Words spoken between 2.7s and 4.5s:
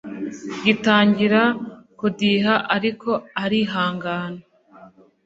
ariko arihangana